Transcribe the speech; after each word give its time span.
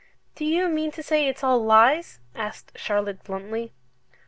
"Do 0.33 0.45
you 0.45 0.67
mean 0.67 0.89
to 0.93 1.03
say 1.03 1.27
it's 1.27 1.43
all 1.43 1.63
lies?" 1.63 2.19
asked 2.33 2.71
Charlotte, 2.75 3.23
bluntly. 3.23 3.71